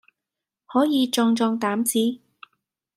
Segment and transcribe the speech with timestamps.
[0.65, 2.23] 可以壯壯膽子。